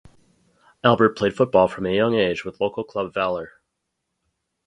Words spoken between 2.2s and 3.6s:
with local club Valur.